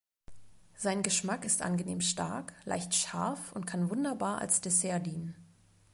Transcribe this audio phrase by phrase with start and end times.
[0.73, 5.35] Sein Geschmack ist angenehm stark, leicht scharf und kann wunderbar als Dessert dienen.